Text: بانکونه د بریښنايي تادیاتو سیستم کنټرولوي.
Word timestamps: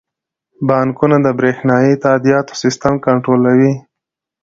بانکونه 0.67 1.17
د 1.25 1.27
بریښنايي 1.37 1.93
تادیاتو 2.05 2.53
سیستم 2.63 2.93
کنټرولوي. 3.05 3.73